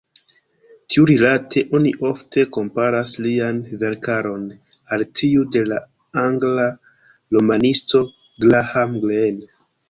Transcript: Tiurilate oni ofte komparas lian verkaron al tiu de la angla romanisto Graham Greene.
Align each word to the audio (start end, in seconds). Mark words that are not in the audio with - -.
Tiurilate 0.93 1.61
oni 1.79 1.91
ofte 2.11 2.45
komparas 2.55 3.13
lian 3.25 3.59
verkaron 3.83 4.47
al 4.97 5.05
tiu 5.21 5.45
de 5.57 5.63
la 5.73 5.79
angla 6.23 6.67
romanisto 7.37 8.03
Graham 8.49 8.99
Greene. 9.07 9.53